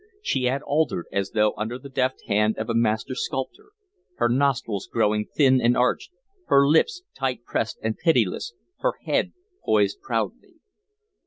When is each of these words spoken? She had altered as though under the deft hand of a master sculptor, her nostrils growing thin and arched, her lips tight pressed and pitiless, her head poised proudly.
She 0.23 0.45
had 0.45 0.63
altered 0.63 1.05
as 1.11 1.29
though 1.29 1.53
under 1.57 1.77
the 1.77 1.87
deft 1.87 2.23
hand 2.25 2.57
of 2.57 2.71
a 2.71 2.73
master 2.73 3.13
sculptor, 3.13 3.69
her 4.15 4.27
nostrils 4.29 4.89
growing 4.91 5.27
thin 5.35 5.61
and 5.61 5.77
arched, 5.77 6.09
her 6.47 6.65
lips 6.67 7.03
tight 7.15 7.43
pressed 7.45 7.77
and 7.83 7.95
pitiless, 7.95 8.55
her 8.79 8.93
head 9.05 9.31
poised 9.63 10.01
proudly. 10.01 10.55